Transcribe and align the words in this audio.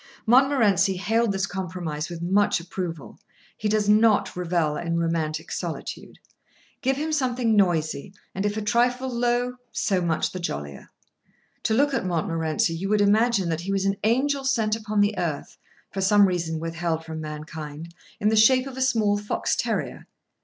Montmorency 0.25 0.97
hailed 0.97 1.31
this 1.31 1.45
compromise 1.45 2.09
with 2.09 2.23
much 2.23 2.59
approval. 2.59 3.19
He 3.55 3.69
does 3.69 3.87
not 3.87 4.35
revel 4.35 4.75
in 4.75 4.97
romantic 4.97 5.51
solitude. 5.51 6.17
Give 6.81 6.95
him 6.97 7.11
something 7.11 7.55
noisy; 7.55 8.11
and 8.33 8.43
if 8.43 8.57
a 8.57 8.63
trifle 8.63 9.09
low, 9.09 9.57
so 9.71 10.01
much 10.01 10.31
the 10.31 10.39
jollier. 10.39 10.89
To 11.65 11.75
look 11.75 11.93
at 11.93 12.03
Montmorency 12.03 12.73
you 12.73 12.89
would 12.89 13.01
imagine 13.01 13.47
that 13.49 13.61
he 13.61 13.71
was 13.71 13.85
an 13.85 13.97
angel 14.03 14.43
sent 14.43 14.75
upon 14.75 15.01
the 15.01 15.15
earth, 15.19 15.59
for 15.91 16.01
some 16.01 16.27
reason 16.27 16.59
withheld 16.59 17.05
from 17.05 17.21
mankind, 17.21 17.93
in 18.19 18.29
the 18.29 18.35
shape 18.35 18.65
of 18.65 18.77
a 18.77 18.81
small 18.81 19.19
fox 19.19 19.55
terrier. 19.55 20.07